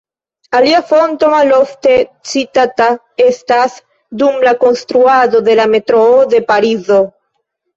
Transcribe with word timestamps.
Alia 0.59 0.77
fonto, 0.91 1.27
malofte 1.33 1.91
citita, 2.31 2.87
estas 3.27 3.77
dum 4.23 4.41
la 4.49 4.55
konstruado 4.65 5.43
de 5.51 5.59
la 5.61 5.69
metroo 5.75 6.19
de 6.35 6.43
Parizo. 6.53 7.01